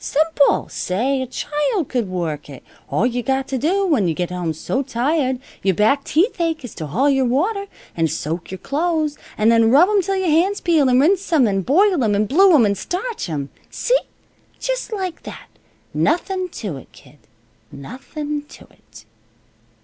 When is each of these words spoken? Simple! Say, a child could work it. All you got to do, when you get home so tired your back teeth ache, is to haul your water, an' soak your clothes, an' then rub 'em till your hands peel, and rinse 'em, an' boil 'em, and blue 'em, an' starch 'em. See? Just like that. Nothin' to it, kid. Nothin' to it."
Simple! 0.03 0.67
Say, 0.67 1.21
a 1.21 1.27
child 1.27 1.87
could 1.87 2.09
work 2.09 2.49
it. 2.49 2.63
All 2.89 3.05
you 3.05 3.21
got 3.21 3.47
to 3.49 3.59
do, 3.59 3.85
when 3.85 4.07
you 4.07 4.15
get 4.15 4.31
home 4.31 4.51
so 4.51 4.81
tired 4.81 5.37
your 5.61 5.75
back 5.75 6.03
teeth 6.03 6.41
ache, 6.41 6.65
is 6.65 6.73
to 6.73 6.87
haul 6.87 7.07
your 7.07 7.25
water, 7.25 7.67
an' 7.95 8.07
soak 8.07 8.49
your 8.49 8.57
clothes, 8.57 9.15
an' 9.37 9.49
then 9.49 9.69
rub 9.69 9.89
'em 9.89 10.01
till 10.01 10.15
your 10.15 10.27
hands 10.31 10.59
peel, 10.59 10.89
and 10.89 10.99
rinse 10.99 11.31
'em, 11.31 11.47
an' 11.47 11.61
boil 11.61 12.03
'em, 12.03 12.15
and 12.15 12.27
blue 12.27 12.51
'em, 12.55 12.65
an' 12.65 12.73
starch 12.73 13.29
'em. 13.29 13.51
See? 13.69 13.99
Just 14.59 14.91
like 14.91 15.21
that. 15.21 15.49
Nothin' 15.93 16.49
to 16.49 16.77
it, 16.77 16.91
kid. 16.91 17.19
Nothin' 17.71 18.45
to 18.49 18.63
it." 18.71 19.05